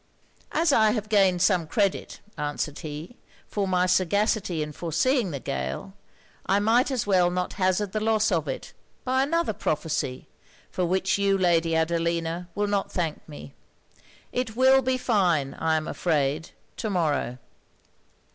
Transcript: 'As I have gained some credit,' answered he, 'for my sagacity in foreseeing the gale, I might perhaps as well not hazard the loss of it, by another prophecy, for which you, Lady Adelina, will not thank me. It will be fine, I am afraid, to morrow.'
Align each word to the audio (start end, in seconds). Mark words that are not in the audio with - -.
'As 0.51 0.73
I 0.73 0.93
have 0.93 1.09
gained 1.09 1.43
some 1.43 1.67
credit,' 1.67 2.21
answered 2.35 2.79
he, 2.79 3.17
'for 3.47 3.67
my 3.67 3.85
sagacity 3.85 4.63
in 4.63 4.71
foreseeing 4.71 5.29
the 5.29 5.39
gale, 5.39 5.93
I 6.47 6.59
might 6.59 6.87
perhaps 6.87 7.01
as 7.01 7.05
well 7.05 7.29
not 7.29 7.53
hazard 7.61 7.91
the 7.91 7.99
loss 7.99 8.31
of 8.31 8.47
it, 8.47 8.73
by 9.03 9.21
another 9.21 9.53
prophecy, 9.53 10.27
for 10.71 10.87
which 10.87 11.19
you, 11.19 11.37
Lady 11.37 11.75
Adelina, 11.75 12.49
will 12.55 12.65
not 12.65 12.91
thank 12.91 13.21
me. 13.29 13.53
It 14.31 14.55
will 14.55 14.81
be 14.81 14.97
fine, 14.97 15.53
I 15.53 15.75
am 15.77 15.87
afraid, 15.87 16.49
to 16.77 16.89
morrow.' 16.89 17.37